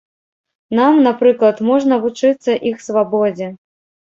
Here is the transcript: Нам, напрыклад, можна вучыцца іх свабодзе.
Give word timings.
Нам, 0.79 0.93
напрыклад, 1.07 1.61
можна 1.69 2.01
вучыцца 2.07 2.51
іх 2.71 2.83
свабодзе. 2.87 3.47